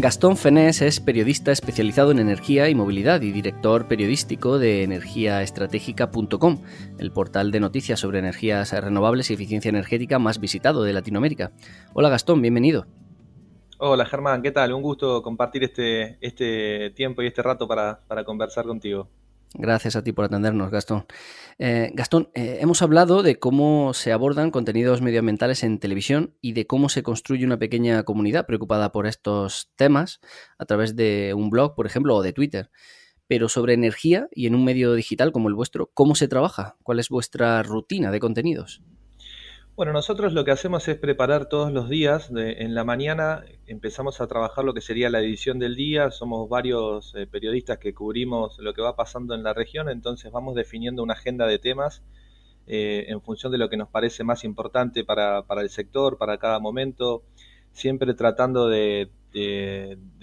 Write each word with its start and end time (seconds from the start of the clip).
Gastón 0.00 0.36
Fenés 0.36 0.80
es 0.80 1.00
periodista 1.00 1.50
especializado 1.50 2.12
en 2.12 2.20
energía 2.20 2.68
y 2.68 2.74
movilidad 2.76 3.20
y 3.22 3.32
director 3.32 3.88
periodístico 3.88 4.60
de 4.60 4.84
energiaestratégica.com, 4.84 6.62
el 6.98 7.10
portal 7.10 7.50
de 7.50 7.58
noticias 7.58 7.98
sobre 7.98 8.20
energías 8.20 8.70
renovables 8.72 9.28
y 9.28 9.34
eficiencia 9.34 9.70
energética 9.70 10.20
más 10.20 10.38
visitado 10.38 10.84
de 10.84 10.92
Latinoamérica. 10.92 11.50
Hola 11.94 12.10
Gastón, 12.10 12.40
bienvenido. 12.40 12.86
Hola 13.78 14.06
Germán, 14.06 14.40
¿qué 14.40 14.52
tal? 14.52 14.72
Un 14.72 14.82
gusto 14.82 15.20
compartir 15.20 15.64
este, 15.64 16.16
este 16.20 16.90
tiempo 16.90 17.22
y 17.22 17.26
este 17.26 17.42
rato 17.42 17.66
para, 17.66 17.98
para 18.06 18.22
conversar 18.22 18.66
contigo. 18.66 19.08
Gracias 19.54 19.96
a 19.96 20.02
ti 20.02 20.12
por 20.12 20.26
atendernos, 20.26 20.70
Gastón. 20.70 21.06
Eh, 21.58 21.90
Gastón, 21.94 22.30
eh, 22.34 22.58
hemos 22.60 22.82
hablado 22.82 23.22
de 23.22 23.38
cómo 23.38 23.94
se 23.94 24.12
abordan 24.12 24.50
contenidos 24.50 25.00
medioambientales 25.00 25.64
en 25.64 25.78
televisión 25.78 26.34
y 26.42 26.52
de 26.52 26.66
cómo 26.66 26.88
se 26.88 27.02
construye 27.02 27.46
una 27.46 27.58
pequeña 27.58 28.02
comunidad 28.02 28.46
preocupada 28.46 28.92
por 28.92 29.06
estos 29.06 29.70
temas 29.74 30.20
a 30.58 30.66
través 30.66 30.96
de 30.96 31.32
un 31.34 31.48
blog, 31.48 31.74
por 31.74 31.86
ejemplo, 31.86 32.14
o 32.14 32.22
de 32.22 32.34
Twitter. 32.34 32.70
Pero 33.26 33.48
sobre 33.48 33.72
energía 33.74 34.28
y 34.32 34.46
en 34.46 34.54
un 34.54 34.64
medio 34.64 34.92
digital 34.94 35.32
como 35.32 35.48
el 35.48 35.54
vuestro, 35.54 35.90
¿cómo 35.94 36.14
se 36.14 36.28
trabaja? 36.28 36.76
¿Cuál 36.82 36.98
es 37.00 37.08
vuestra 37.08 37.62
rutina 37.62 38.10
de 38.10 38.20
contenidos? 38.20 38.82
Bueno, 39.78 39.92
nosotros 39.92 40.32
lo 40.32 40.44
que 40.44 40.50
hacemos 40.50 40.88
es 40.88 40.96
preparar 40.96 41.48
todos 41.48 41.70
los 41.70 41.88
días. 41.88 42.32
en 42.34 42.74
la 42.74 42.82
mañana 42.82 43.44
empezamos 43.68 44.20
a 44.20 44.26
trabajar 44.26 44.64
lo 44.64 44.74
que 44.74 44.80
sería 44.80 45.08
la 45.08 45.20
edición 45.20 45.60
del 45.60 45.76
día. 45.76 46.10
Somos 46.10 46.48
varios 46.48 47.14
eh, 47.14 47.28
periodistas 47.28 47.78
que 47.78 47.94
cubrimos 47.94 48.58
lo 48.58 48.74
que 48.74 48.82
va 48.82 48.96
pasando 48.96 49.36
en 49.36 49.44
la 49.44 49.54
región, 49.54 49.88
entonces 49.88 50.32
vamos 50.32 50.56
definiendo 50.56 51.04
una 51.04 51.14
agenda 51.14 51.46
de 51.46 51.60
temas 51.60 52.02
eh, 52.66 53.04
en 53.06 53.22
función 53.22 53.52
de 53.52 53.58
lo 53.58 53.70
que 53.70 53.76
nos 53.76 53.88
parece 53.88 54.24
más 54.24 54.42
importante 54.42 55.04
para, 55.04 55.44
el 55.60 55.70
sector, 55.70 56.18
para 56.18 56.38
cada 56.38 56.58
momento, 56.58 57.22
siempre 57.70 58.14
tratando 58.14 58.68
de, 58.68 59.12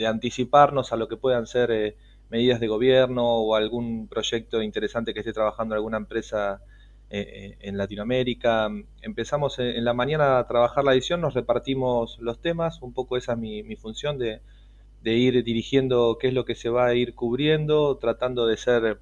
anticiparnos 0.05 0.91
a 0.91 0.97
lo 0.97 1.07
que 1.07 1.15
puedan 1.15 1.47
ser 1.47 1.71
eh, 1.71 1.95
medidas 2.29 2.59
de 2.59 2.67
gobierno 2.67 3.25
o 3.25 3.55
algún 3.55 4.09
proyecto 4.09 4.61
interesante 4.61 5.13
que 5.13 5.21
esté 5.21 5.31
trabajando 5.31 5.75
alguna 5.75 5.95
empresa 5.95 6.61
eh, 7.15 7.21
eh, 7.21 7.57
en 7.61 7.77
Latinoamérica. 7.77 8.69
Empezamos 9.01 9.57
en 9.59 9.85
la 9.85 9.93
mañana 9.93 10.37
a 10.37 10.47
trabajar 10.47 10.83
la 10.83 10.91
edición, 10.91 11.21
nos 11.21 11.33
repartimos 11.33 12.17
los 12.19 12.41
temas, 12.41 12.81
un 12.81 12.91
poco 12.91 13.15
esa 13.15 13.33
es 13.33 13.39
mi, 13.39 13.75
función 13.77 14.17
de, 14.17 14.41
ir 15.01 15.41
dirigiendo 15.45 16.17
qué 16.19 16.27
es 16.27 16.33
lo 16.33 16.43
que 16.43 16.55
se 16.55 16.67
va 16.67 16.87
a 16.87 16.93
ir 16.93 17.15
cubriendo, 17.15 17.97
tratando 17.99 18.45
de 18.47 18.57
ser 18.57 18.99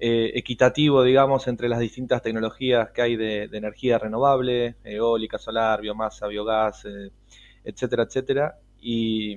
eh, 0.00 0.32
equitativo, 0.34 1.04
digamos, 1.04 1.46
entre 1.46 1.68
las 1.68 1.78
distintas 1.78 2.22
tecnologías 2.22 2.90
que 2.90 3.02
hay 3.02 3.14
de, 3.14 3.44
energía 3.52 3.98
renovable, 3.98 4.74
eólica, 4.82 5.38
solar, 5.38 5.80
biomasa, 5.80 6.26
biogás, 6.26 6.88
etcétera, 7.62 8.02
etcétera. 8.02 8.58
Y 8.80 9.36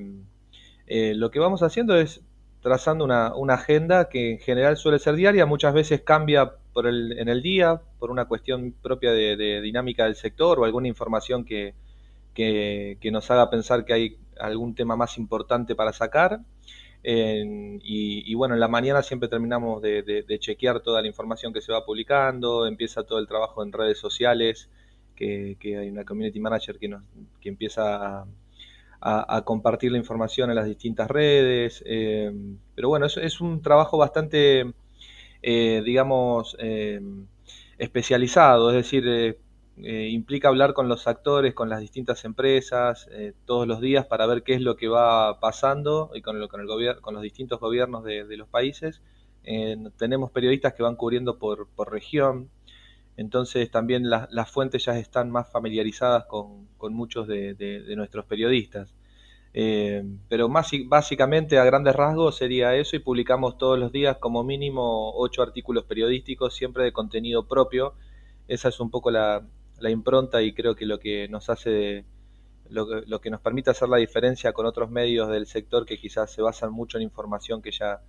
lo 0.88 1.30
que 1.30 1.40
vamos 1.40 1.62
haciendo 1.62 1.96
es 1.96 2.24
trazando 2.62 3.06
una, 3.06 3.54
agenda 3.54 4.10
que 4.10 4.32
en 4.32 4.40
general 4.40 4.76
suele 4.78 4.98
ser 4.98 5.16
diaria, 5.16 5.46
muchas 5.46 5.74
veces 5.76 6.02
cambia 6.02 6.54
por 6.74 6.88
el, 6.88 7.18
en 7.20 7.30
el 7.30 7.42
día, 7.42 7.82
por 8.00 8.12
una 8.12 8.26
cuestión 8.26 8.74
propia 8.82 9.12
de, 9.12 9.62
dinámica 9.62 10.06
del 10.06 10.16
sector 10.16 10.60
o 10.60 10.66
alguna 10.66 10.88
información 10.88 11.46
que, 11.46 11.74
que, 12.34 12.98
nos 13.12 13.30
haga 13.32 13.50
pensar 13.50 13.86
que 13.86 13.94
hay 13.94 14.18
algún 14.40 14.76
tema 14.76 14.96
más 14.96 15.18
importante 15.18 15.76
para 15.76 15.94
sacar. 15.94 16.42
y, 17.04 18.34
bueno, 18.36 18.54
en 18.54 18.60
la 18.60 18.68
mañana 18.68 19.02
siempre 19.02 19.30
terminamos 19.30 19.82
de, 19.82 20.38
chequear 20.40 20.80
toda 20.82 21.02
la 21.02 21.08
información 21.08 21.54
que 21.54 21.62
se 21.62 21.72
va 21.72 21.86
publicando, 21.86 22.66
empieza 22.66 23.04
todo 23.04 23.20
el 23.20 23.28
trabajo 23.28 23.64
en 23.64 23.72
redes 23.72 23.98
sociales, 24.00 24.70
que, 25.16 25.58
hay 25.64 25.90
una 25.90 26.04
community 26.04 26.40
manager 26.40 26.80
que, 26.80 26.88
nos, 26.88 27.04
que 27.40 27.50
empieza 27.50 28.26
a, 29.02 29.42
compartir 29.44 29.92
la 29.92 29.98
información 29.98 30.50
en 30.50 30.56
las 30.56 30.66
distintas 30.66 31.10
redes. 31.10 31.84
Eh, 31.86 32.32
pero 32.76 32.90
bueno, 32.90 33.08
es, 33.08 33.42
un 33.42 33.62
trabajo 33.62 33.98
bastante, 33.98 34.72
eh, 35.42 35.82
digamos, 35.86 36.56
eh, 36.60 37.02
especializado, 37.78 38.70
es 38.70 38.76
decir, 38.76 39.38
implica 39.78 40.50
hablar 40.50 40.74
con 40.74 40.88
los 40.88 41.08
actores, 41.08 41.56
con 41.56 41.70
las 41.70 41.80
distintas 41.80 42.24
empresas, 42.26 43.10
todos 43.46 43.68
los 43.68 43.82
días 43.82 44.06
para 44.06 44.28
ver 44.28 44.44
qué 44.44 44.54
es 44.54 44.62
lo 44.62 44.76
que 44.76 44.88
va 44.88 45.40
pasando 45.40 46.12
y 46.14 46.22
con, 46.22 46.40
el, 46.40 46.48
con, 46.50 46.62
el 46.62 47.02
con 47.02 47.16
los 47.16 47.24
distintos 47.24 47.60
gobiernos 47.60 48.04
de, 48.04 48.38
los 48.38 48.48
países. 48.48 49.02
tenemos 49.98 50.30
periodistas 50.32 50.74
que 50.74 50.84
van 50.84 50.96
cubriendo 50.96 51.40
por, 51.40 51.68
por 51.70 51.92
región, 51.92 52.50
entonces 53.18 53.70
también 53.70 54.10
las 54.10 54.52
fuentes 54.52 54.86
ya 54.86 54.98
están 54.98 55.30
más 55.30 55.52
familiarizadas 55.52 56.26
con, 56.26 56.68
muchos 56.92 57.28
de, 57.28 57.94
nuestros 57.96 58.26
periodistas. 58.26 58.96
Eh, 59.54 60.04
pero 60.30 60.48
más, 60.48 60.72
básicamente 60.86 61.58
a 61.58 61.66
grandes 61.66 61.96
rasgos 61.96 62.38
sería 62.38 62.76
eso 62.76 62.96
y 62.96 63.00
publicamos 63.00 63.58
todos 63.58 63.78
los 63.78 63.92
días 63.92 64.18
como 64.18 64.44
mínimo 64.44 65.14
ocho 65.16 65.42
artículos 65.42 65.84
periodísticos, 65.86 66.56
siempre 66.56 66.84
de 66.84 66.94
contenido 66.94 67.48
propio. 67.48 67.94
Esa 68.48 68.70
es 68.70 68.80
un 68.80 68.90
poco 68.90 69.12
la, 69.12 69.44
impronta 69.90 70.42
y 70.42 70.54
creo 70.54 70.76
que 70.76 70.86
lo 70.86 71.00
que 71.00 71.28
nos 71.28 71.50
hace, 71.50 72.06
lo, 72.70 72.86
lo 73.02 73.20
que 73.20 73.30
nos 73.30 73.42
permite 73.42 73.72
hacer 73.72 73.90
la 73.90 73.98
diferencia 73.98 74.54
con 74.54 74.66
otros 74.66 74.92
medios 74.92 75.30
del 75.30 75.48
sector 75.48 75.86
que 75.86 75.98
quizás 75.98 76.32
se 76.32 76.42
basan 76.42 76.72
mucho 76.72 76.98
en 76.98 77.04
información 77.04 77.62
que 77.62 77.72
ya 77.72 78.02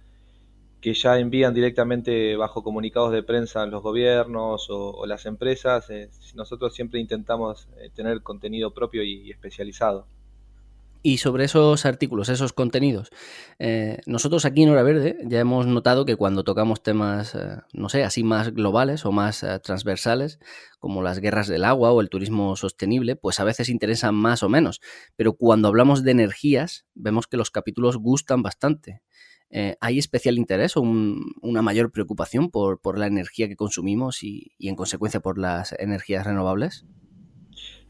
que 0.83 0.95
ya 0.95 1.17
envían 1.17 1.55
directamente 1.55 2.37
bajo 2.37 2.65
comunicados 2.65 3.13
de 3.13 3.23
prensa 3.23 3.65
los 3.67 3.83
gobiernos 3.83 4.67
o, 4.69 5.07
las 5.07 5.27
empresas. 5.27 5.89
Eh, 5.91 6.11
nosotros 6.35 6.75
siempre 6.75 6.99
intentamos 6.99 7.69
eh, 7.79 7.89
tener 7.95 8.21
contenido 8.23 8.75
propio 8.75 9.05
y, 9.05 9.31
especializado. 9.31 10.07
Y 11.03 11.19
sobre 11.19 11.45
esos 11.45 11.85
artículos, 11.85 12.29
esos 12.29 12.53
contenidos, 12.53 13.11
eh, 13.59 13.99
nosotros 14.07 14.45
aquí 14.45 14.63
en 14.63 14.71
Hora 14.71 14.85
Verde 14.85 15.19
ya 15.25 15.41
hemos 15.41 15.67
notado 15.67 16.05
que 16.05 16.17
cuando 16.17 16.45
tocamos 16.45 16.83
temas, 16.83 17.37
no 17.73 17.89
sé, 17.89 18.05
así 18.05 18.23
más 18.23 18.53
globales 18.53 19.05
o 19.05 19.11
más 19.11 19.45
transversales, 19.63 20.39
como 20.79 21.03
las 21.03 21.19
guerras 21.19 21.49
del 21.49 21.65
agua 21.65 21.93
o 21.93 22.01
el 22.01 22.09
turismo 22.09 22.55
sostenible, 22.57 23.17
pues 23.17 23.41
a 23.41 23.45
veces 23.45 23.69
interesan 23.69 24.15
más 24.15 24.43
o 24.43 24.49
menos. 24.49 24.81
Pero 25.17 25.33
cuando 25.35 25.69
hablamos 25.69 26.05
de 26.05 26.13
energías, 26.13 26.87
vemos 26.95 27.27
que 27.27 27.37
los 27.37 27.51
capítulos 27.51 27.97
gustan 27.97 28.43
bastante. 28.43 29.03
Eh, 29.55 29.77
¿hay 29.83 29.99
especial 29.99 30.39
interés 30.39 30.79
o 30.79 30.81
una 30.81 31.61
mayor 31.61 31.93
preocupación 31.93 32.51
por, 32.51 32.99
la 32.99 33.07
energía 33.07 33.49
que 33.49 33.57
consumimos 33.57 34.23
y, 34.23 34.55
en 34.59 34.77
consecuencia 34.77 35.21
por 35.21 35.39
las 35.39 35.73
energías 35.79 36.27
renovables? 36.27 36.87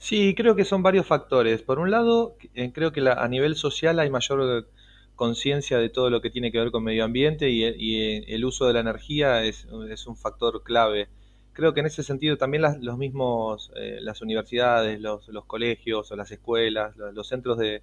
Sí, 0.02 0.34
creo 0.34 0.56
que 0.56 0.64
son 0.64 0.82
varios 0.82 1.06
factores. 1.06 1.62
Por 1.62 1.78
un 1.78 1.92
lado, 1.92 2.36
eh, 2.54 2.72
creo 2.72 2.90
que 2.90 3.00
a 3.08 3.28
nivel 3.28 3.54
social 3.54 4.00
hay 4.00 4.10
mayor 4.10 4.68
conciencia 5.14 5.78
de 5.78 5.90
todo 5.90 6.10
lo 6.10 6.20
que 6.20 6.28
tiene 6.28 6.50
que 6.50 6.58
ver 6.58 6.72
con 6.72 6.82
medio 6.82 7.04
ambiente 7.04 7.50
y, 7.50 7.62
eh, 7.62 8.24
el 8.26 8.44
uso 8.44 8.66
de 8.66 8.72
la 8.72 8.80
energía 8.80 9.44
es, 9.44 9.64
un 10.06 10.16
factor 10.16 10.64
clave. 10.64 11.08
Creo 11.52 11.72
que 11.72 11.80
en 11.80 11.86
ese 11.86 12.02
sentido 12.02 12.36
también 12.36 12.64
los 12.80 12.98
mismos, 12.98 13.70
las 14.00 14.22
universidades, 14.22 15.00
los, 15.00 15.22
colegios 15.46 16.10
o 16.10 16.16
las 16.16 16.32
escuelas, 16.32 16.96
los 16.96 17.28
centros 17.28 17.58
de, 17.58 17.82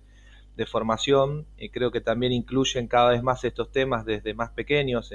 formación, 0.68 1.46
creo 1.72 1.90
que 1.92 2.02
también 2.02 2.34
incluyen 2.34 2.88
cada 2.88 3.12
vez 3.12 3.24
más 3.24 3.46
estos 3.46 3.72
temas 3.72 4.06
desde 4.06 4.34
más 4.34 4.50
pequeños 4.52 5.14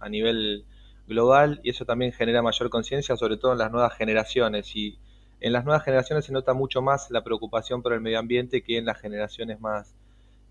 a 0.00 0.08
nivel 0.10 0.66
global 1.08 1.60
y 1.62 1.70
eso 1.70 1.86
también 1.86 2.12
genera 2.12 2.42
mayor 2.42 2.68
conciencia, 2.68 3.16
sobre 3.16 3.38
todo 3.38 3.52
en 3.52 3.58
las 3.58 3.72
nuevas 3.72 3.96
generaciones. 3.96 4.76
Y 4.76 4.98
en 5.42 5.52
las 5.52 5.64
nuevas 5.64 5.84
generaciones 5.84 6.24
se 6.24 6.32
nota 6.32 6.54
mucho 6.54 6.82
más 6.82 7.10
la 7.10 7.24
preocupación 7.24 7.82
por 7.82 7.92
el 7.92 8.00
medio 8.00 8.18
ambiente 8.18 8.62
que 8.62 8.78
en 8.78 8.86
las 8.86 9.00
generaciones 9.00 9.60
más, 9.60 9.94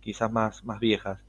quizás 0.02 0.32
más, 0.32 0.64
más 0.66 0.80
viejas. 0.80 1.20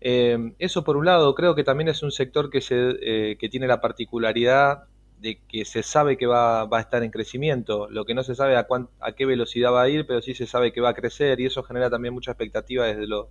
Eh, 0.00 0.52
eso 0.58 0.84
por 0.84 0.96
un 0.96 1.06
lado, 1.06 1.34
creo 1.34 1.54
que 1.54 1.64
también 1.64 1.88
es 1.88 2.02
un 2.02 2.10
sector 2.10 2.50
que, 2.50 2.60
se, 2.60 2.74
eh, 3.00 3.36
que 3.38 3.48
tiene 3.48 3.66
la 3.66 3.80
particularidad 3.80 4.84
de 5.20 5.40
que 5.48 5.64
se 5.64 5.82
sabe 5.82 6.18
que 6.18 6.26
va, 6.26 6.66
va, 6.66 6.78
a 6.78 6.80
estar 6.80 7.02
en 7.02 7.10
crecimiento, 7.10 7.88
lo 7.90 8.04
que 8.04 8.12
no 8.12 8.22
se 8.22 8.34
sabe 8.34 8.56
a, 8.56 8.66
a 9.00 9.12
qué 9.12 9.24
velocidad 9.24 9.72
va 9.72 9.82
a 9.82 9.88
ir, 9.88 10.06
pero 10.06 10.20
sí 10.20 10.34
se 10.34 10.46
sabe 10.46 10.72
que 10.72 10.80
va 10.80 10.90
a 10.90 10.94
crecer 10.94 11.40
y 11.40 11.46
eso 11.46 11.62
genera 11.62 11.88
también 11.88 12.12
mucha 12.12 12.32
expectativa 12.32 12.84
desde 12.86 13.06
lo, 13.06 13.30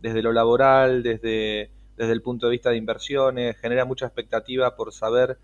desde 0.00 0.22
lo 0.22 0.32
laboral, 0.32 1.02
desde, 1.02 1.70
desde 1.96 2.12
el 2.12 2.22
punto 2.22 2.46
de 2.46 2.52
vista 2.52 2.70
de 2.70 2.78
inversiones, 2.78 3.56
genera 3.58 3.84
mucha 3.84 4.06
expectativa 4.06 4.74
por 4.74 4.92
saber 4.92 5.38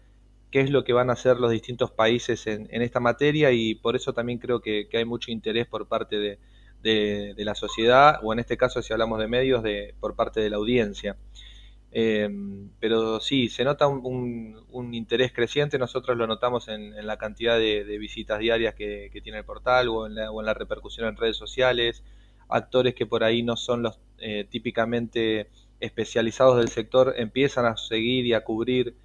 qué 0.56 0.62
es 0.62 0.70
lo 0.70 0.84
que 0.84 0.94
van 0.94 1.10
a 1.10 1.12
hacer 1.12 1.36
los 1.36 1.50
distintos 1.50 1.90
países 1.90 2.46
en, 2.46 2.66
en 2.70 2.80
esta 2.80 2.98
materia 2.98 3.52
y 3.52 3.74
por 3.74 3.94
eso 3.94 4.14
también 4.14 4.38
creo 4.38 4.62
que, 4.62 4.88
hay 4.90 5.04
mucho 5.04 5.30
interés 5.30 5.66
por 5.66 5.86
parte 5.86 6.16
de, 6.82 7.34
la 7.36 7.54
sociedad 7.54 8.20
o 8.22 8.32
en 8.32 8.38
este 8.38 8.56
caso 8.56 8.80
si 8.80 8.90
hablamos 8.94 9.18
de 9.18 9.28
medios 9.28 9.62
de, 9.62 9.94
por 10.00 10.16
parte 10.16 10.40
de 10.40 10.48
la 10.48 10.56
audiencia. 10.56 11.18
Eh, 11.92 12.30
pero 12.80 13.20
sí, 13.20 13.50
se 13.50 13.64
nota 13.64 13.86
un, 13.86 14.94
interés 14.94 15.30
creciente, 15.30 15.78
nosotros 15.78 16.16
lo 16.16 16.26
notamos 16.26 16.68
en, 16.68 17.06
la 17.06 17.18
cantidad 17.18 17.58
de, 17.58 17.98
visitas 17.98 18.38
diarias 18.38 18.74
que, 18.74 19.10
tiene 19.22 19.40
el 19.40 19.44
portal 19.44 19.88
o 19.88 20.06
en, 20.06 20.14
la, 20.14 20.54
repercusión 20.54 21.06
en 21.06 21.18
redes 21.18 21.36
sociales, 21.36 22.02
actores 22.48 22.94
que 22.94 23.04
por 23.04 23.24
ahí 23.24 23.42
no 23.42 23.56
son 23.56 23.82
los 23.82 24.00
eh, 24.20 24.46
típicamente 24.48 25.50
especializados 25.80 26.56
del 26.56 26.68
sector 26.68 27.12
empiezan 27.18 27.66
a 27.66 27.76
seguir 27.76 28.24
y 28.24 28.32
a 28.32 28.42
cubrir 28.42 28.96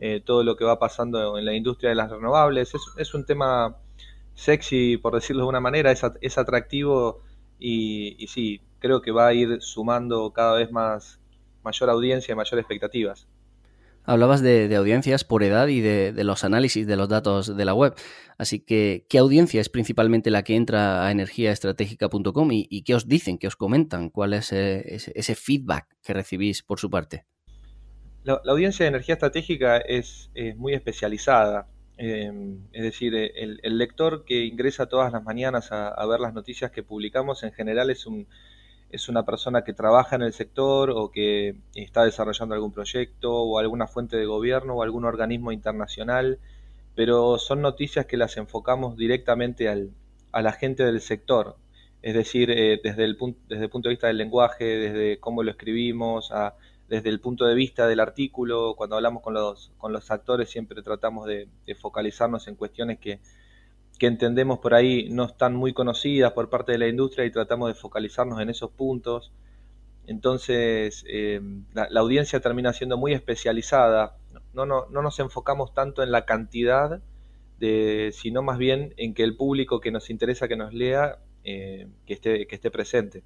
eh, 0.00 0.22
todo 0.24 0.44
lo 0.44 0.56
que 0.56 0.64
va 0.64 0.78
pasando 0.78 1.38
en 1.38 1.44
la 1.44 1.54
industria 1.54 1.90
de 1.90 1.96
las 1.96 2.10
renovables. 2.10 2.72
Es, 2.96 3.14
un 3.14 3.24
tema 3.24 3.76
sexy, 4.34 4.96
por 4.96 5.14
decirlo 5.14 5.42
de 5.42 5.48
una 5.48 5.60
manera, 5.60 5.90
es, 5.90 6.02
es 6.20 6.38
atractivo 6.38 7.22
y, 7.58 8.26
sí, 8.28 8.60
creo 8.78 9.02
que 9.02 9.10
va 9.10 9.28
a 9.28 9.34
ir 9.34 9.60
sumando 9.60 10.32
cada 10.32 10.54
vez 10.54 10.70
más 10.70 11.20
mayor 11.64 11.90
audiencia 11.90 12.32
y 12.32 12.36
mayor 12.36 12.58
expectativas. 12.60 13.26
Hablabas 14.04 14.40
de, 14.40 14.74
audiencias 14.74 15.24
por 15.24 15.42
edad 15.42 15.68
y 15.68 15.80
de, 15.80 16.24
los 16.24 16.42
análisis 16.42 16.86
de 16.86 16.96
los 16.96 17.10
datos 17.10 17.54
de 17.54 17.64
la 17.66 17.74
web. 17.74 17.94
Así 18.38 18.60
que, 18.60 19.04
¿qué 19.10 19.18
audiencia 19.18 19.60
es 19.60 19.68
principalmente 19.68 20.30
la 20.30 20.44
que 20.44 20.56
entra 20.56 21.06
a 21.06 21.10
energiaestratégica.com 21.10 22.48
y, 22.52 22.82
qué 22.84 22.94
os 22.94 23.06
dicen, 23.06 23.36
qué 23.36 23.48
os 23.48 23.56
comentan? 23.56 24.08
¿Cuál 24.08 24.32
es 24.32 24.52
eh, 24.52 24.82
ese, 25.14 25.34
feedback 25.34 25.88
que 26.02 26.14
recibís 26.14 26.62
por 26.62 26.80
su 26.80 26.88
parte? 26.88 27.26
La, 28.24 28.40
audiencia 28.46 28.84
de 28.84 28.88
energía 28.88 29.14
estratégica 29.14 29.78
es, 29.78 30.30
muy 30.56 30.74
especializada. 30.74 31.66
Em, 31.96 32.58
es 32.72 32.82
decir, 32.82 33.14
el, 33.14 33.78
lector 33.78 34.24
que 34.24 34.44
ingresa 34.44 34.86
todas 34.86 35.12
las 35.12 35.22
mañanas 35.24 35.70
a 35.72 36.06
ver 36.06 36.20
las 36.20 36.34
noticias 36.34 36.70
que 36.70 36.82
publicamos 36.82 37.42
en 37.42 37.52
general 37.52 37.90
es 37.90 38.06
un, 38.06 38.26
es 38.90 39.08
una 39.08 39.24
persona 39.24 39.62
que 39.64 39.74
trabaja 39.74 40.16
en 40.16 40.22
el 40.22 40.32
sector 40.32 40.90
o 40.90 41.10
que 41.10 41.56
está 41.74 42.04
desarrollando 42.04 42.54
algún 42.54 42.72
proyecto 42.72 43.32
o 43.34 43.58
alguna 43.58 43.86
fuente 43.86 44.16
de 44.16 44.26
gobierno 44.26 44.74
o 44.74 44.82
algún 44.82 45.04
organismo 45.04 45.52
internacional, 45.52 46.38
pero 46.94 47.38
son 47.38 47.60
noticias 47.60 48.06
que 48.06 48.16
las 48.16 48.36
enfocamos 48.36 48.96
directamente 48.96 49.68
a 49.68 50.42
la 50.42 50.52
gente 50.52 50.84
del 50.84 51.00
sector, 51.00 51.56
es 52.02 52.14
decir, 52.14 52.50
eh, 52.50 52.80
desde, 52.82 53.04
el 53.04 53.18
desde 53.48 53.64
el 53.64 53.70
punto 53.70 53.88
de 53.88 53.94
vista 53.94 54.06
del 54.06 54.16
lenguaje, 54.18 54.64
desde 54.64 55.20
cómo 55.20 55.42
lo 55.42 55.50
escribimos, 55.50 56.32
desde 56.88 57.08
el 57.10 57.20
punto 57.20 57.44
de 57.46 57.54
vista 57.54 57.86
del 57.86 58.00
artículo, 58.00 58.74
cuando 58.76 58.96
hablamos 58.96 59.22
con 59.22 59.34
los, 59.34 59.72
con 59.78 59.92
los 59.92 60.10
actores 60.10 60.50
siempre 60.50 60.82
tratamos 60.82 61.26
de 61.26 61.48
focalizarnos 61.74 62.48
en 62.48 62.56
cuestiones 62.56 62.98
que 62.98 63.20
que 63.98 64.06
entendemos 64.06 64.60
por 64.60 64.74
ahí 64.74 65.08
no 65.10 65.24
están 65.24 65.56
muy 65.56 65.72
conocidas 65.72 66.32
por 66.32 66.48
parte 66.48 66.72
de 66.72 66.78
la 66.78 66.88
industria 66.88 67.26
y 67.26 67.32
tratamos 67.32 67.68
de 67.68 67.74
focalizarnos 67.74 68.40
en 68.40 68.48
esos 68.48 68.70
puntos. 68.70 69.32
Entonces, 70.06 71.04
eh, 71.08 71.40
la, 71.74 72.00
audiencia 72.00 72.40
termina 72.40 72.72
siendo 72.72 72.96
muy 72.96 73.12
especializada. 73.12 74.16
No, 74.54 74.64
no, 74.64 74.86
no 74.88 75.02
nos 75.02 75.18
enfocamos 75.18 75.74
tanto 75.74 76.02
en 76.02 76.12
la 76.12 76.24
cantidad, 76.24 77.02
de, 77.58 78.12
sino 78.14 78.42
más 78.42 78.56
bien 78.56 78.94
en 78.96 79.14
que 79.14 79.24
el 79.24 79.36
público 79.36 79.80
que 79.80 79.90
nos 79.90 80.10
interesa 80.10 80.48
que 80.48 80.56
nos 80.56 80.72
lea, 80.72 81.18
eh, 81.44 81.88
que, 82.06 82.14
esté, 82.14 82.46
que 82.46 82.54
esté 82.54 82.70
presente. 82.70 83.24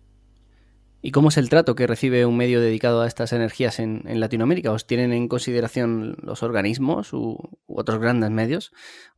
¿Y 1.04 1.10
cómo 1.10 1.30
es 1.30 1.36
el 1.36 1.48
trato 1.48 1.74
que 1.74 1.88
recibe 1.88 2.24
un 2.26 2.36
medio 2.36 2.60
dedicado 2.60 3.02
a 3.02 3.08
estas 3.08 3.32
energías 3.32 3.80
en, 3.80 4.02
Latinoamérica? 4.20 4.70
¿Os 4.70 4.86
tienen 4.86 5.12
en 5.12 5.26
consideración 5.26 6.16
los 6.22 6.44
organismos 6.44 7.12
u, 7.12 7.36
otros 7.66 7.98
grandes 7.98 8.30
medios? 8.30 8.72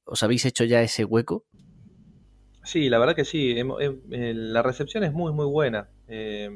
¿Os 0.04 0.22
habéis 0.22 0.46
hecho 0.46 0.64
ya 0.64 0.80
ese 0.80 1.04
hueco? 1.04 1.44
Sí, 2.62 2.88
la 2.88 2.98
verdad 2.98 3.14
que 3.14 3.26
sí. 3.26 3.54
Eh, 3.58 4.32
la 4.34 4.62
recepción 4.62 5.04
es 5.04 5.12
muy, 5.12 5.34
muy 5.34 5.44
buena. 5.44 5.90
Eh, 6.08 6.48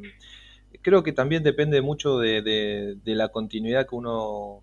creo 0.80 1.02
que 1.02 1.12
también 1.12 1.42
depende 1.42 1.82
mucho 1.82 2.18
de, 2.18 2.96
la 3.04 3.28
continuidad 3.28 3.86
que 3.86 3.96
uno 3.96 4.62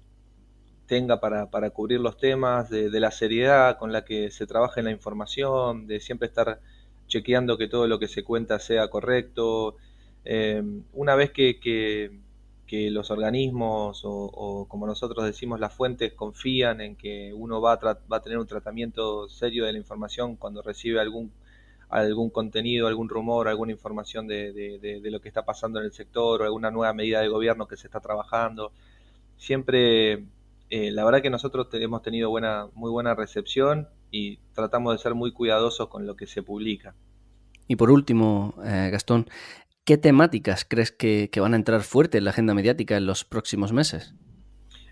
tenga 0.87 1.19
para, 1.19 1.69
cubrir 1.69 1.99
los 1.99 2.17
temas, 2.17 2.71
de, 2.71 2.89
la 2.99 3.11
seriedad 3.11 3.77
con 3.77 3.91
la 3.91 4.03
que 4.03 4.31
se 4.31 4.47
trabaja 4.47 4.79
en 4.79 4.85
la 4.85 4.91
información, 4.91 5.85
de 5.85 5.99
siempre 5.99 6.27
estar 6.27 6.59
chequeando 7.05 7.59
que 7.59 7.67
todo 7.67 7.85
lo 7.85 7.99
que 7.99 8.07
se 8.07 8.23
cuenta 8.23 8.57
sea 8.57 8.87
correcto. 8.87 9.75
Eh, 10.25 10.61
una 10.93 11.15
vez 11.15 11.31
que, 11.31 11.59
que, 11.59 12.11
los 12.91 13.09
organismos 13.09 14.01
o, 14.03 14.65
como 14.67 14.85
nosotros 14.85 15.23
decimos 15.23 15.61
las 15.61 15.73
fuentes 15.73 16.11
confían 16.11 16.81
en 16.81 16.97
que 16.97 17.31
uno 17.33 17.61
va 17.61 17.73
a, 17.73 17.77
va 18.11 18.17
a 18.17 18.21
tener 18.21 18.37
un 18.37 18.47
tratamiento 18.47 19.29
serio 19.29 19.63
de 19.63 19.71
la 19.71 19.77
información 19.77 20.35
cuando 20.35 20.61
recibe 20.61 20.99
algún, 20.99 21.31
algún 21.89 22.29
contenido, 22.29 22.87
algún 22.87 23.09
rumor, 23.09 23.47
alguna 23.47 23.71
información 23.71 24.27
de, 24.27 24.51
de, 24.53 25.11
lo 25.11 25.21
que 25.21 25.27
está 25.27 25.45
pasando 25.45 25.79
en 25.79 25.85
el 25.85 25.93
sector 25.93 26.41
o 26.41 26.43
alguna 26.45 26.71
nueva 26.71 26.93
medida 26.93 27.21
de 27.21 27.27
gobierno 27.27 27.67
que 27.67 27.77
se 27.77 27.87
está 27.87 27.99
trabajando. 27.99 28.71
Siempre, 29.37 30.25
eh, 30.69 30.91
la 30.91 31.05
verdad 31.05 31.21
que 31.21 31.29
nosotros 31.29 31.67
hemos 31.73 32.01
tenido 32.01 32.29
buena, 32.29 32.67
muy 32.73 32.91
buena 32.91 33.15
recepción 33.15 33.87
y 34.11 34.37
tratamos 34.53 34.93
de 34.93 35.01
ser 35.01 35.13
muy 35.13 35.31
cuidadosos 35.31 35.87
con 35.87 36.05
lo 36.05 36.15
que 36.15 36.27
se 36.27 36.43
publica. 36.43 36.95
Y 37.67 37.75
por 37.75 37.89
último, 37.89 38.53
eh, 38.63 38.89
Gastón, 38.91 39.27
¿Qué 39.85 39.99
temáticas 39.99 40.65
crees 40.67 40.91
que, 40.91 41.29
van 41.39 41.53
a 41.53 41.57
entrar 41.57 41.81
fuerte 41.81 42.17
en 42.17 42.23
la 42.23 42.31
agenda 42.31 42.55
mediática 42.55 42.97
en 42.97 43.05
los 43.05 43.23
próximos 43.23 43.71
meses? 43.71 44.15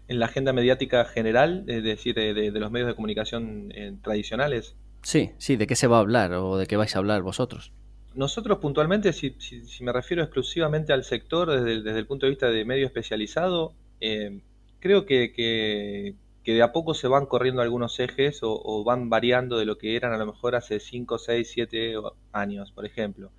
En 0.08 0.20
la 0.20 0.28
agenda 0.28 0.54
mediática 0.54 1.04
general, 1.06 1.66
es 1.68 1.84
decir, 1.84 2.14
de, 2.14 2.52
los 2.52 2.70
medios 2.70 2.90
de 2.90 2.96
comunicación 2.96 3.72
eh, 3.74 3.98
tradicionales. 4.04 4.76
Sí, 5.02 5.32
sí, 5.40 5.56
¿de 5.56 5.66
qué 5.66 5.76
se 5.76 5.88
va 5.88 5.98
a 5.98 6.02
hablar 6.02 6.34
o 6.34 6.58
de 6.58 6.68
qué 6.68 6.78
vais 6.78 6.96
a 6.96 7.00
hablar 7.00 7.24
vosotros? 7.24 7.74
Nosotros 8.14 8.60
puntualmente, 8.60 9.14
si, 9.14 9.36
me 9.82 9.92
refiero 9.92 10.22
exclusivamente 10.22 10.94
al 10.94 11.04
sector 11.04 11.50
desde 11.50 11.98
el, 11.98 12.06
punto 12.06 12.28
de 12.28 12.30
vista 12.30 12.52
de 12.52 12.64
medio 12.64 12.86
especializado, 12.86 13.74
eh, 14.00 14.42
creo 14.80 15.08
que, 15.08 16.14
de 16.46 16.62
a 16.62 16.72
poco 16.72 16.94
se 16.94 17.08
van 17.08 17.26
corriendo 17.26 17.64
algunos 17.64 18.00
ejes 18.00 18.42
o, 18.44 18.84
van 18.84 19.10
variando 19.10 19.58
de 19.58 19.66
lo 19.66 19.80
que 19.80 19.96
eran 19.96 20.14
a 20.14 20.18
lo 20.18 20.28
mejor 20.28 20.56
hace 20.56 20.80
5, 20.80 21.18
6, 21.18 21.50
7 21.52 21.96
años, 22.32 22.72
por 22.72 22.86
ejemplo. 22.86 23.32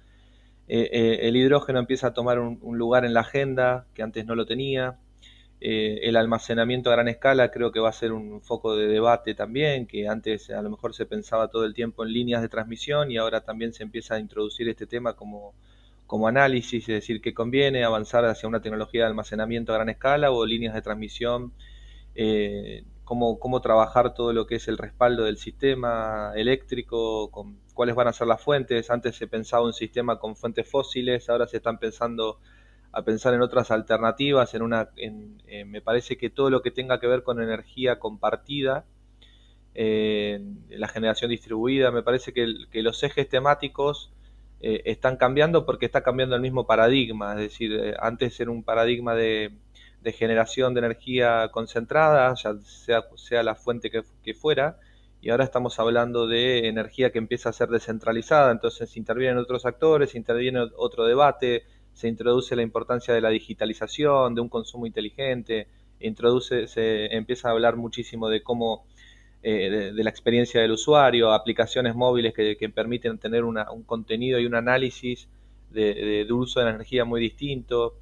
Eh, 0.67 0.89
eh, 0.93 1.29
el 1.29 1.37
hidrógeno 1.37 1.79
empieza 1.79 2.09
a 2.09 2.15
tomar 2.15 2.39
un, 2.39 2.79
lugar 2.79 3.05
en 3.05 3.13
la 3.15 3.21
agenda 3.21 3.87
que 3.95 4.03
antes 4.03 4.25
no 4.27 4.35
lo 4.35 4.47
tenía. 4.47 4.99
Eh, 5.61 6.01
el 6.09 6.17
almacenamiento 6.17 6.91
a 6.91 6.95
gran 6.95 7.09
escala 7.09 7.51
creo 7.51 7.73
que 7.73 7.81
va 7.81 7.89
a 7.89 7.93
ser 7.93 8.13
un 8.13 8.43
foco 8.43 8.77
de 8.77 8.87
debate 8.87 9.35
también, 9.35 9.87
que 9.87 10.09
antes 10.09 10.51
a 10.51 10.63
lo 10.63 10.71
mejor 10.71 10.95
se 10.95 11.07
pensaba 11.07 11.49
todo 11.49 11.65
el 11.65 11.75
tiempo 11.75 12.05
en 12.05 12.13
líneas 12.13 12.43
de 12.43 12.49
transmisión 12.49 13.11
y 13.11 13.17
ahora 13.17 13.43
también 13.43 13.73
se 13.73 13.83
empieza 13.83 14.17
a 14.17 14.19
introducir 14.19 14.69
este 14.69 14.87
tema 14.87 15.15
como, 15.15 15.55
como 16.07 16.29
análisis, 16.29 16.89
es 16.89 16.95
decir, 16.95 17.21
que 17.21 17.35
conviene 17.35 17.85
avanzar 17.85 18.25
hacia 18.27 18.49
una 18.49 18.61
tecnología 18.61 19.03
de 19.03 19.09
almacenamiento 19.09 19.73
a 19.73 19.77
gran 19.77 19.89
escala 19.89 20.31
o 20.33 20.45
líneas 20.45 20.75
de 20.75 20.83
transmisión, 20.83 21.53
cómo, 23.05 23.39
cómo 23.39 23.61
trabajar 23.61 24.15
todo 24.15 24.33
lo 24.33 24.47
que 24.47 24.57
es 24.57 24.69
el 24.69 24.79
respaldo 24.79 25.25
del 25.25 25.37
sistema 25.37 26.33
eléctrico, 26.35 27.31
con 27.31 27.59
cuáles 27.75 27.95
van 27.95 28.09
a 28.09 28.13
ser 28.13 28.27
las 28.27 28.43
fuentes. 28.43 28.91
Antes 28.91 29.17
se 29.17 29.27
pensaba 29.27 29.65
un 29.65 29.73
sistema 29.73 30.19
con 30.19 30.37
fuentes 30.37 30.69
fósiles, 30.69 31.29
ahora 31.29 31.47
se 31.47 31.59
están 31.59 31.79
pensando 31.79 32.39
a 32.93 33.03
pensar 33.03 33.35
en 33.35 33.43
otras 33.43 33.71
alternativas, 33.71 34.55
en 34.55 34.63
una, 34.63 34.91
en, 34.97 35.43
eh, 35.47 35.65
me 35.65 35.81
parece 35.83 36.17
que 36.17 36.31
todo 36.31 36.49
lo 36.49 36.63
que 36.63 36.71
tenga 36.71 37.01
que 37.01 37.09
ver 37.09 37.23
con 37.23 37.43
energía 37.43 37.99
compartida, 37.99 38.85
eh, 39.75 40.41
la 40.71 40.87
generación 40.89 41.31
distribuida, 41.31 41.91
me 41.91 42.03
parece 42.03 42.33
que, 42.33 42.47
los 42.83 43.03
ejes 43.03 43.29
temáticos 43.29 44.13
eh, 44.61 44.83
están 44.85 45.17
cambiando 45.17 45.67
porque 45.67 45.87
está 45.87 46.03
cambiando 46.03 46.37
el 46.37 46.43
mismo 46.43 46.67
paradigma, 46.67 47.33
es 47.33 47.41
decir, 47.41 47.97
antes 47.99 48.39
era 48.39 48.53
un 48.53 48.63
paradigma 48.63 49.17
de, 49.17 49.53
generación 50.13 50.75
de 50.75 50.81
energía 50.81 51.49
concentrada, 51.53 52.35
ya 52.35 52.55
sea, 52.61 53.05
sea 53.17 53.43
la 53.43 53.55
fuente 53.55 53.91
que 53.91 54.35
fuera, 54.35 54.79
y 55.25 55.31
ahora 55.31 55.45
estamos 55.45 55.79
hablando 55.79 56.27
de 56.27 56.69
energía 56.69 57.11
que 57.11 57.17
empieza 57.17 57.49
a 57.49 57.55
ser 57.55 57.71
descentralizada, 57.71 58.53
entonces 58.53 58.95
intervienen 58.99 59.39
otros 59.39 59.65
actores, 59.65 60.15
interviene 60.15 60.61
otro 60.77 61.07
debate, 61.07 61.65
se 61.95 62.09
introduce 62.09 62.55
la 62.55 62.61
importancia 62.61 63.15
de 63.15 63.23
la 63.23 63.31
digitalización, 63.31 64.35
de 64.35 64.43
un 64.43 64.51
consumo 64.51 64.87
inteligente, 64.87 65.67
introduce, 66.01 66.67
se 66.67 67.07
empieza 67.17 67.49
a 67.49 67.53
hablar 67.53 67.77
muchísimo 67.77 68.29
de 68.29 68.43
cómo, 68.43 68.85
eh, 69.43 69.93
de, 69.95 70.05
la 70.05 70.11
experiencia 70.11 70.61
del 70.61 70.73
usuario, 70.73 71.33
aplicaciones 71.33 71.95
móviles 71.95 72.35
que, 72.35 72.69
permiten 72.69 73.17
tener 73.17 73.45
un 73.45 73.57
contenido 73.87 74.39
y 74.39 74.45
un 74.45 74.55
análisis 74.55 75.27
de, 75.71 76.25
de, 76.27 76.33
uso 76.35 76.61
de 76.61 76.67
la 76.67 76.73
energía 76.73 77.07
muy 77.07 77.23
distinto 77.23 77.95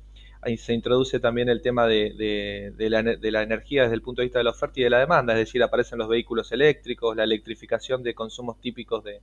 ahí 0.43 0.57
se 0.57 0.75
introduce 0.75 1.21
también 1.21 1.49
el 1.49 1.63
tema 1.63 1.87
de, 1.87 2.75
la, 2.79 3.43
energía 3.43 3.83
desde 3.83 3.95
el 3.95 4.03
punto 4.03 4.21
de 4.21 4.27
vista 4.27 4.41
de 4.41 4.45
la 4.45 4.51
oferta 4.51 4.81
y 4.81 4.83
de 4.83 4.91
la 4.91 4.99
demanda, 4.99 5.33
es 5.35 5.39
decir, 5.39 5.63
aparecen 5.63 5.99
los 5.99 6.09
vehículos 6.09 6.51
eléctricos, 6.51 7.17
la 7.17 7.23
electrificación 7.25 8.03
de 8.03 8.15
consumos 8.15 8.61
típicos 8.61 9.05
de, 9.05 9.21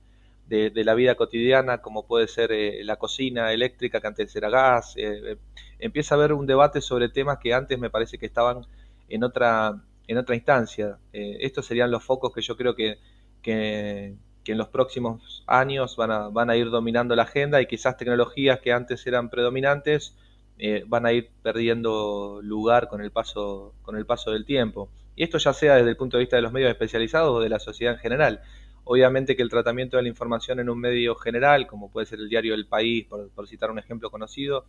la 0.48 0.94
vida 0.94 1.14
cotidiana, 1.14 1.78
como 1.78 2.06
puede 2.06 2.26
ser 2.26 2.50
eh, 2.52 2.82
la 2.84 2.96
cocina 2.96 3.52
eléctrica, 3.52 4.00
que 4.00 4.06
antes 4.06 4.34
era 4.34 4.48
gas. 4.48 4.94
Eh, 4.96 5.32
eh, 5.32 5.36
empieza 5.78 6.14
a 6.14 6.18
haber 6.18 6.32
un 6.32 6.46
debate 6.46 6.80
sobre 6.80 7.08
temas 7.10 7.38
que 7.38 7.54
antes 7.54 7.78
me 7.78 7.90
parece 7.90 8.18
que 8.18 8.26
estaban 8.26 8.66
en 9.08 9.22
otra, 9.22 9.80
en 10.08 10.18
otra 10.18 10.34
instancia. 10.34 10.98
estos 11.12 11.66
serían 11.66 11.90
los 11.90 12.02
focos 12.02 12.32
que 12.34 12.40
yo 12.40 12.56
creo 12.56 12.74
que, 12.74 12.98
que, 13.42 14.16
en 14.46 14.58
los 14.58 14.66
próximos 14.66 15.44
años 15.46 15.94
van 15.96 16.10
a, 16.10 16.28
van 16.28 16.50
a 16.50 16.56
ir 16.56 16.70
dominando 16.70 17.14
la 17.14 17.22
agenda 17.22 17.62
y 17.62 17.66
quizás 17.66 17.96
tecnologías 17.96 18.58
que 18.58 18.72
antes 18.72 19.06
eran 19.06 19.30
predominantes 19.30 20.16
eh, 20.62 20.84
van 20.86 21.06
a 21.06 21.12
ir 21.14 21.30
perdiendo 21.42 22.40
lugar 22.42 22.88
con 22.88 23.00
el, 23.00 23.10
paso, 23.10 23.72
con 23.80 23.96
el 23.96 24.04
paso 24.04 24.30
del 24.30 24.44
tiempo. 24.44 24.90
Y 25.16 25.22
esto 25.22 25.38
ya 25.38 25.54
sea 25.54 25.76
desde 25.76 25.88
el 25.88 25.96
punto 25.96 26.18
de 26.18 26.24
vista 26.24 26.36
de 26.36 26.42
los 26.42 26.52
medios 26.52 26.70
especializados 26.70 27.34
o 27.34 27.40
de 27.40 27.48
la 27.48 27.58
sociedad 27.58 27.94
en 27.94 27.98
general. 27.98 28.42
Obviamente 28.84 29.36
que 29.36 29.42
el 29.42 29.48
tratamiento 29.48 29.96
de 29.96 30.02
la 30.02 30.10
información 30.10 30.60
en 30.60 30.68
un 30.68 30.78
medio 30.78 31.14
general, 31.14 31.66
como 31.66 31.90
puede 31.90 32.06
ser 32.06 32.18
el 32.18 32.28
diario 32.28 32.52
El 32.52 32.66
País, 32.66 33.06
por, 33.06 33.48
citar 33.48 33.70
un 33.70 33.78
ejemplo 33.78 34.10
conocido, 34.10 34.66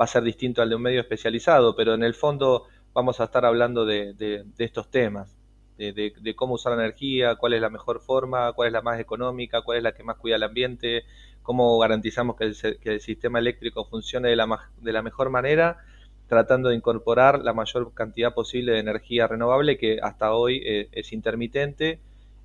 va 0.00 0.04
a 0.04 0.06
ser 0.06 0.22
distinto 0.22 0.62
al 0.62 0.68
de 0.68 0.76
un 0.76 0.82
medio 0.82 1.00
especializado, 1.00 1.74
pero 1.74 1.94
en 1.94 2.04
el 2.04 2.14
fondo 2.14 2.66
vamos 2.92 3.20
a 3.20 3.24
estar 3.24 3.44
hablando 3.44 3.84
de, 3.84 4.44
estos 4.58 4.92
temas, 4.92 5.36
de, 5.76 5.92
de, 5.92 6.36
cómo 6.36 6.54
usar 6.54 6.76
la 6.76 6.84
energía, 6.84 7.34
cuál 7.34 7.54
es 7.54 7.60
la 7.60 7.70
mejor 7.70 7.98
forma, 8.00 8.52
cuál 8.52 8.68
es 8.68 8.72
la 8.72 8.82
más 8.82 9.00
económica, 9.00 9.62
cuál 9.62 9.78
es 9.78 9.82
la 9.82 9.92
que 9.92 10.04
más 10.04 10.18
cuida 10.18 10.36
el 10.36 10.44
ambiente, 10.44 11.04
cómo 11.48 11.78
garantizamos 11.78 12.36
que 12.36 12.44
el, 12.44 13.00
sistema 13.00 13.38
eléctrico 13.38 13.86
funcione 13.86 14.28
de 14.28 14.36
la, 14.36 14.68
de 14.82 14.92
la 14.92 15.00
mejor 15.00 15.30
manera, 15.30 15.78
tratando 16.26 16.68
de 16.68 16.74
incorporar 16.74 17.42
la 17.42 17.54
mayor 17.54 17.94
cantidad 17.94 18.34
posible 18.34 18.72
de 18.72 18.80
energía 18.80 19.26
renovable 19.26 19.78
que 19.78 19.98
hasta 20.02 20.34
hoy 20.34 20.60
eh, 20.62 20.90
es 20.92 21.10
intermitente 21.14 22.00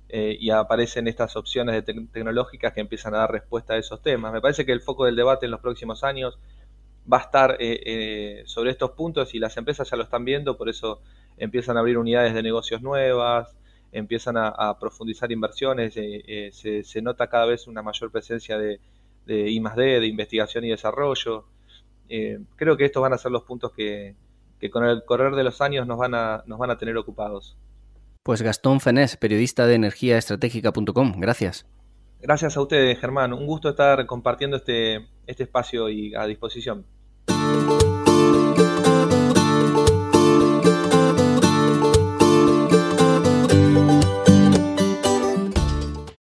eh, 0.08 0.38
y 0.40 0.48
aparecen 0.48 1.06
estas 1.06 1.36
opciones 1.36 1.84
tecnológicas 1.84 2.72
que 2.72 2.80
empiezan 2.80 3.14
a 3.14 3.18
dar 3.18 3.30
respuesta 3.30 3.74
a 3.74 3.76
esos 3.76 4.00
temas. 4.00 4.32
Me 4.32 4.40
parece 4.40 4.64
que 4.64 4.72
el 4.72 4.80
foco 4.80 5.04
del 5.04 5.16
debate 5.16 5.44
en 5.44 5.50
los 5.50 5.60
próximos 5.60 6.02
años 6.02 6.38
va 7.12 7.18
a 7.18 7.24
estar 7.24 7.58
eh, 7.60 8.42
sobre 8.46 8.70
estos 8.70 8.92
puntos 8.92 9.34
y 9.34 9.38
las 9.38 9.54
empresas 9.58 9.90
ya 9.90 9.98
lo 9.98 10.04
están 10.04 10.24
viendo, 10.24 10.56
por 10.56 10.70
eso 10.70 11.02
empiezan 11.36 11.76
a 11.76 11.80
abrir 11.80 11.98
unidades 11.98 12.32
de 12.32 12.42
negocios 12.42 12.80
nuevas, 12.80 13.54
empiezan 13.92 14.36
a, 14.38 14.78
profundizar 14.80 15.30
inversiones, 15.30 15.92
se, 15.92 17.02
nota 17.02 17.26
cada 17.26 17.44
vez 17.44 17.66
una 17.66 17.82
mayor 17.82 18.10
presencia 18.10 18.56
de, 18.56 18.80
de 19.26 19.50
I 19.50 19.60
+D, 19.60 20.00
de 20.00 20.06
investigación 20.06 20.64
y 20.64 20.70
desarrollo. 20.70 21.44
Eh, 22.08 22.38
creo 22.56 22.76
que 22.76 22.84
estos 22.84 23.02
van 23.02 23.12
a 23.12 23.18
ser 23.18 23.30
los 23.32 23.44
puntos 23.44 23.72
que, 23.72 24.14
con 24.70 24.84
el 24.84 25.04
correr 25.04 25.34
de 25.34 25.44
los 25.44 25.60
años 25.60 25.86
nos 25.86 25.98
van 25.98 26.14
a, 26.14 26.42
nos 26.46 26.58
van 26.58 26.70
a 26.70 26.78
tener 26.78 26.96
ocupados. 26.96 27.56
Pues 28.22 28.40
Gastón 28.40 28.80
Fenés, 28.80 29.16
periodista 29.16 29.66
de 29.66 29.74
energiaestratégica.com, 29.74 31.20
gracias. 31.20 31.66
Gracias 32.20 32.56
a 32.56 32.62
ustedes, 32.62 32.98
Germán. 32.98 33.34
Un 33.34 33.46
gusto 33.46 33.68
estar 33.68 34.06
compartiendo 34.06 34.56
este, 34.56 35.06
este 35.26 35.42
espacio 35.42 35.90
y 35.90 36.14
a 36.14 36.24
disposición. 36.24 36.86